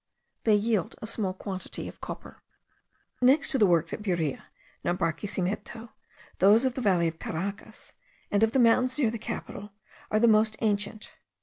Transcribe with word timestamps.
They 0.45 0.55
yield 0.55 0.95
a 0.99 1.05
small 1.05 1.35
quantity 1.35 1.87
of 1.87 2.01
copper. 2.01 2.41
Next 3.21 3.49
to 3.51 3.59
the 3.59 3.67
works 3.67 3.93
at 3.93 4.01
Buria, 4.01 4.47
near 4.83 4.95
Barquisimeto, 4.95 5.89
those 6.39 6.65
of 6.65 6.73
the 6.73 6.81
valley 6.81 7.07
of 7.07 7.19
Caracas, 7.19 7.93
and 8.31 8.41
of 8.41 8.51
the 8.51 8.57
mountains 8.57 8.97
near 8.97 9.11
the 9.11 9.19
capital, 9.19 9.73
are 10.09 10.19
the 10.19 10.27
most 10.27 10.55
ancient. 10.59 11.11